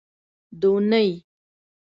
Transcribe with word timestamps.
دونۍ 0.61 1.07